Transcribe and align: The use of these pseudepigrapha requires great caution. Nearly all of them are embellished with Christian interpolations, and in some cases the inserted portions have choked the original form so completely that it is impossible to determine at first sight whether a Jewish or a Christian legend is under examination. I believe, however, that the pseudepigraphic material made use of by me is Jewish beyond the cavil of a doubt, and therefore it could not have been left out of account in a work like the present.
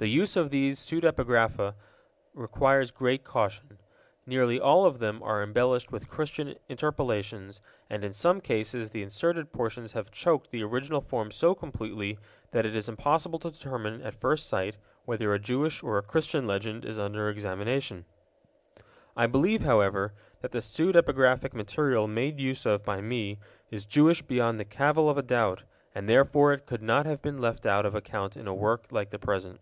The 0.00 0.06
use 0.06 0.36
of 0.36 0.50
these 0.50 0.78
pseudepigrapha 0.78 1.74
requires 2.32 2.92
great 2.92 3.24
caution. 3.24 3.80
Nearly 4.26 4.60
all 4.60 4.86
of 4.86 5.00
them 5.00 5.20
are 5.24 5.42
embellished 5.42 5.90
with 5.90 6.08
Christian 6.08 6.54
interpolations, 6.68 7.60
and 7.90 8.04
in 8.04 8.12
some 8.12 8.40
cases 8.40 8.92
the 8.92 9.02
inserted 9.02 9.52
portions 9.52 9.90
have 9.94 10.12
choked 10.12 10.52
the 10.52 10.62
original 10.62 11.00
form 11.00 11.32
so 11.32 11.52
completely 11.52 12.16
that 12.52 12.64
it 12.64 12.76
is 12.76 12.88
impossible 12.88 13.40
to 13.40 13.50
determine 13.50 14.00
at 14.02 14.14
first 14.14 14.46
sight 14.46 14.76
whether 15.04 15.34
a 15.34 15.40
Jewish 15.40 15.82
or 15.82 15.98
a 15.98 16.02
Christian 16.02 16.46
legend 16.46 16.84
is 16.84 17.00
under 17.00 17.28
examination. 17.28 18.04
I 19.16 19.26
believe, 19.26 19.62
however, 19.62 20.12
that 20.42 20.52
the 20.52 20.60
pseudepigraphic 20.60 21.54
material 21.54 22.06
made 22.06 22.38
use 22.38 22.64
of 22.66 22.84
by 22.84 23.00
me 23.00 23.40
is 23.68 23.84
Jewish 23.84 24.22
beyond 24.22 24.60
the 24.60 24.64
cavil 24.64 25.10
of 25.10 25.18
a 25.18 25.22
doubt, 25.22 25.64
and 25.92 26.08
therefore 26.08 26.52
it 26.52 26.66
could 26.66 26.82
not 26.82 27.04
have 27.04 27.20
been 27.20 27.38
left 27.38 27.66
out 27.66 27.84
of 27.84 27.96
account 27.96 28.36
in 28.36 28.46
a 28.46 28.54
work 28.54 28.86
like 28.92 29.10
the 29.10 29.18
present. 29.18 29.58